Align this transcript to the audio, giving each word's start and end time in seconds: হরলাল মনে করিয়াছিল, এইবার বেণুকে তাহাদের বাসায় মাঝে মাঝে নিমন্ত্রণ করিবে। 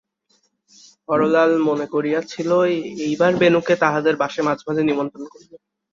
হরলাল 1.09 1.51
মনে 1.67 1.85
করিয়াছিল, 1.93 2.49
এইবার 3.05 3.31
বেণুকে 3.41 3.73
তাহাদের 3.83 4.13
বাসায় 4.21 4.45
মাঝে 4.47 4.63
মাঝে 4.67 4.83
নিমন্ত্রণ 4.85 5.25
করিবে। 5.25 5.55